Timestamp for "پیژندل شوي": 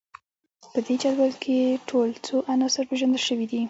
2.89-3.45